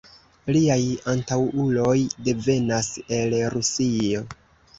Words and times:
Liaj 0.53 0.77
antaŭuloj 1.13 1.93
devenas 2.29 2.89
el 3.19 3.37
Rusio. 3.57 4.25